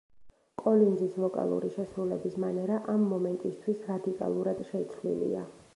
კოლინზის 0.61 1.17
ვოკალური 1.23 1.69
შესრულების 1.75 2.39
მანერა 2.45 2.81
ამ 2.95 3.07
მომენტისთვის 3.13 3.87
რადიკალურად 3.93 4.69
შეცვლილია. 4.73 5.51